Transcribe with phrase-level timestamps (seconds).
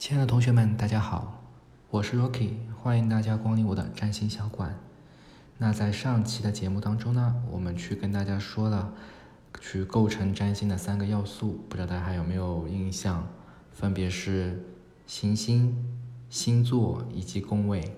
[0.00, 1.42] 亲爱的同学们，大家好，
[1.90, 2.52] 我是 Rocky，
[2.82, 4.74] 欢迎大家光临我的占星小馆。
[5.58, 8.94] 那在上期的节目当中呢，我们去跟大家说了，
[9.60, 13.28] 去构成占星的三个要素，不知道大家还有没有印象？
[13.72, 14.64] 分别是
[15.06, 15.76] 行星、
[16.30, 17.94] 星座以及宫位。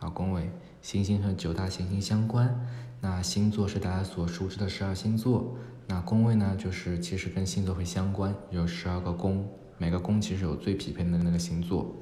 [0.00, 0.50] 啊，宫位，
[0.80, 2.66] 行星和九大行星相关，
[3.02, 5.54] 那星座是大家所熟知的十二星座。
[5.86, 9.46] 那宫位呢，就是其实跟星座会相关，有十二个宫。
[9.78, 11.96] 每个宫其实有最匹配的那个星座。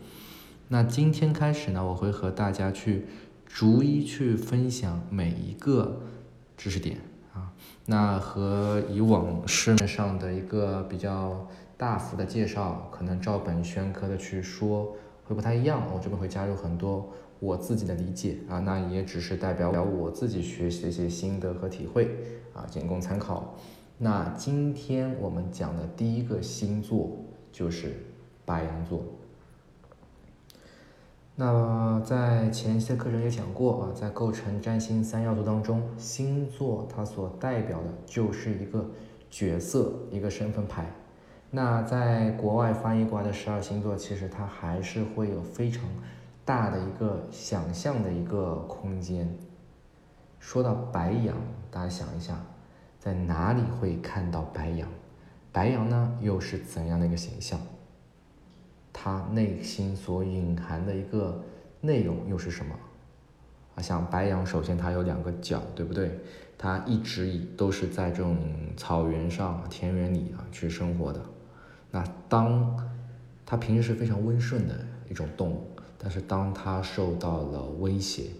[0.68, 3.06] 那今天开始呢，我会和大家去
[3.44, 6.00] 逐一去分享每一个
[6.56, 6.98] 知识点
[7.34, 7.52] 啊。
[7.86, 15.82] 那和以往市面上的一个比较大幅的介绍，可能照本宣科的去说会不太一样。
[15.92, 22.16] 我这边会加入很多我自己的理解啊，那也只是代表我自己学习的一些心得和体会
[22.54, 23.56] 啊，仅供参考。
[23.98, 27.16] 那今天我们讲的第一个星座。
[27.52, 27.94] 就是
[28.44, 29.02] 白羊座。
[31.36, 38.84] 那在前一些课程也讲过啊，在构成占星三要素当中，星座它所代表的就是一个
[39.30, 40.84] 角色，一个身份牌。
[41.50, 45.84] 那在国外翻译过来的十二星座，其实它还是会有非常
[46.44, 49.34] 大的一个想象的一个空间。
[50.38, 51.36] 说到白羊，
[51.70, 52.38] 大家想一下，
[52.98, 54.86] 在哪里会看到白羊？
[55.52, 57.60] 白羊呢，又是怎样的一个形象？
[58.92, 61.42] 他内心所隐含的一个
[61.80, 62.74] 内容又是什么？
[63.74, 66.18] 啊，像白羊，首先它有两个角，对不对？
[66.58, 68.36] 它一直以都是在这种
[68.76, 71.20] 草原上、田园里啊去生活的。
[71.90, 72.76] 那当
[73.46, 74.74] 它平时是非常温顺的
[75.08, 75.66] 一种动物，
[75.98, 78.30] 但是当它受到了威胁，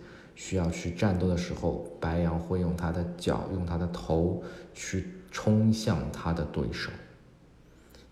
[0.40, 5.06] 需要去战斗的时候，白羊会用它的脚，用它的头去。
[5.32, 6.90] 冲向他的对手。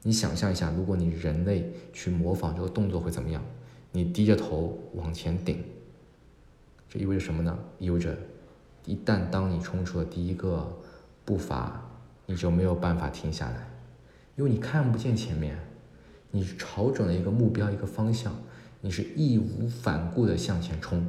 [0.04, 3.42] 你想象一下，如果你人类去模仿这个动作会怎么样？
[3.90, 5.64] 你低着头往前顶，
[6.88, 7.58] 这意味着什么呢？
[7.80, 8.16] 意味着，
[8.84, 10.78] 一旦当你冲出了第一个
[11.24, 11.90] 步伐，
[12.26, 13.68] 你就没有办法停下来，
[14.36, 15.58] 因为你看不见前面，
[16.30, 18.32] 你朝准了一个目标、一个方向，
[18.80, 21.04] 你是义无反顾的向前冲，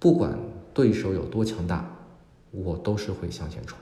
[0.00, 0.36] 不管
[0.74, 1.88] 对手有多强大，
[2.50, 3.78] 我都是会向前冲。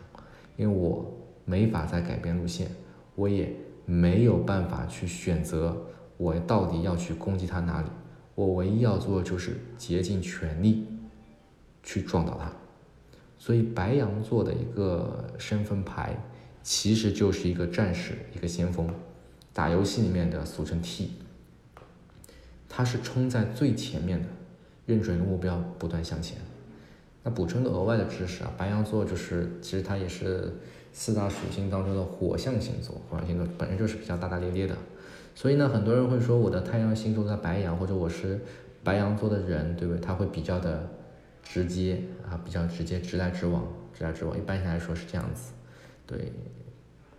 [0.56, 1.10] 因为我
[1.44, 2.68] 没法再改变路线，
[3.14, 3.54] 我也
[3.86, 5.86] 没有办法去选择
[6.16, 7.88] 我到底要去攻击他哪里。
[8.34, 10.86] 我唯一要做的就是竭尽全力
[11.82, 12.52] 去撞倒他。
[13.38, 16.16] 所以白羊座的一个身份牌，
[16.62, 18.92] 其实就是一个战士，一个先锋。
[19.52, 21.12] 打游戏里面的俗称 T，
[22.68, 24.28] 他是冲在最前面的，
[24.88, 26.38] 认准目标，不断向前。
[27.22, 30.50] 那补充个额外的知识啊，白羊座就是其实它也是
[30.94, 34.74] 四大属性当中的火象星座，火象星座本身就是比较大大咧咧的，
[35.34, 38.40] 所以呢，很多人会说我的太阳星座在白羊，或者我是
[38.82, 40.00] 白羊座的人，对不对？
[40.00, 40.88] 他会比较的
[41.42, 44.38] 直接啊，比较直接，直来直往，直来直往。
[44.38, 45.52] 一般性来说是这样子，
[46.06, 46.32] 对，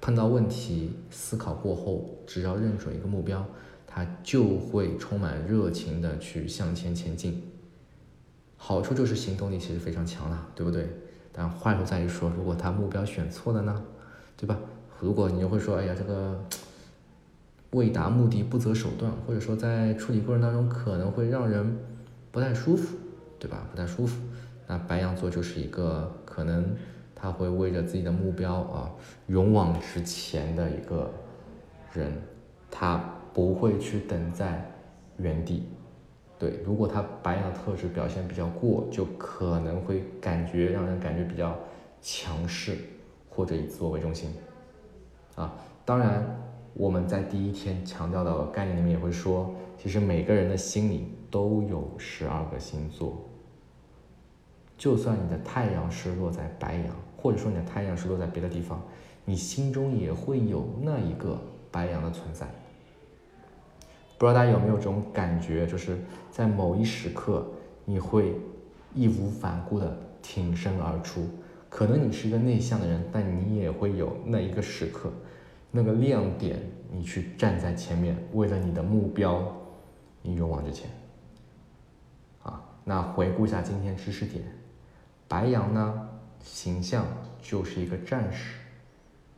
[0.02, 3.46] 碰到问题思考过后，只要认准一个目标，
[3.86, 7.44] 他就会充满热情的去向前前进。
[8.62, 10.88] 好处就是行动力其实非常强了，对不对？
[11.32, 13.82] 但坏处在于说，如果他目标选错了呢，
[14.36, 14.58] 对吧？
[15.00, 16.38] 如果你就会说，哎呀，这个
[17.72, 21.78] 为达目的不择手段，或者说在处理过程当中可能会让人
[22.32, 22.98] 不太舒服，
[23.40, 23.66] 对吧？
[23.72, 24.20] 不太舒服。
[24.68, 26.76] 那白羊座就是一个可能
[27.16, 28.92] 他会为着自己的目标啊
[29.28, 31.10] 勇往直前的一个
[31.94, 32.12] 人，
[32.70, 32.98] 他
[33.34, 34.70] 不会去等在
[35.18, 35.64] 原地。
[36.40, 41.54] 对，如果他白羊的特质表现比较过，就可能会感觉让人感觉比较
[42.02, 42.78] 强势，
[43.30, 44.32] 或者以自我为中心。
[45.36, 46.24] 啊，当然
[46.74, 53.18] 我们在第一天强调的概念里面也会说，其实每个人的心里都有十二个星座。
[54.78, 58.82] 就算你的太阳是落在白羊，或者说你的太阳是落在别的地方，
[59.26, 61.38] 你心中也会有那一个
[61.70, 62.48] 白羊的存在。
[64.20, 65.98] 不知道大家有没有这种感觉，就是
[66.30, 67.48] 在某一时刻，
[67.86, 68.36] 你会
[68.94, 71.26] 义无反顾的挺身而出。
[71.70, 75.10] 可能你是一个内向的人，但你也会有那一个时刻，
[75.72, 76.60] 那个亮点，
[76.92, 79.42] 你去站在前面，为了你的目标，
[80.22, 80.90] 你勇往直前。
[82.44, 84.44] 啊，那回顾一下今天知识点，
[85.30, 86.10] 白羊呢，
[86.44, 87.06] 形象
[87.42, 88.56] 就是一个战士，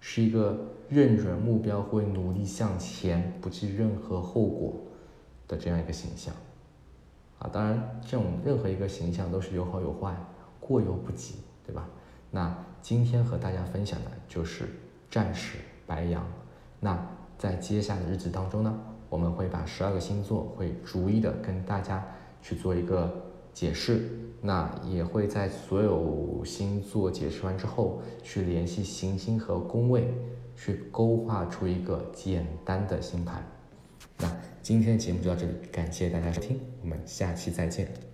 [0.01, 0.67] 是一个。
[0.91, 4.75] 认准目标，会努力向前，不计任何后果
[5.47, 6.35] 的这样一个形象，
[7.39, 10.13] 啊，当然，这种任何一个形象都是有好有坏，
[10.59, 11.87] 过犹不及，对吧？
[12.29, 14.65] 那今天和大家分享的就是
[15.09, 16.27] 战士白羊。
[16.81, 16.99] 那
[17.37, 18.77] 在接下来的日子当中呢，
[19.07, 22.05] 我们会把十二个星座会逐一的跟大家
[22.41, 23.09] 去做一个
[23.53, 24.09] 解释，
[24.41, 30.13] 那也会在所有星座解释完之后，去联系行星和宫位，
[30.55, 33.45] 去勾画出一个简单的星盘。
[34.17, 34.31] 那
[34.61, 38.10] 今天的节目就到这里，感谢大家收听，我们下期再见。